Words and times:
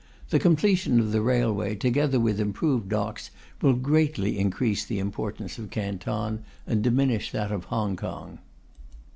The 0.31 0.39
completion 0.39 0.99
of 0.99 1.11
the 1.11 1.21
railway, 1.21 1.75
together 1.75 2.19
with 2.19 2.39
improved 2.39 2.89
docks, 2.89 3.29
will 3.61 3.73
greatly 3.75 4.39
increase 4.39 4.83
the 4.83 4.97
importance 4.97 5.59
of 5.59 5.69
Canton 5.69 6.41
and 6.65 6.81
diminish 6.81 7.29
that 7.31 7.51
of 7.51 7.65
Hong 7.65 7.95
Kong. 7.95 8.39